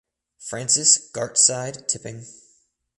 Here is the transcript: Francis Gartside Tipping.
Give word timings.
Francis 0.39 1.11
Gartside 1.13 1.85
Tipping. 1.87 2.25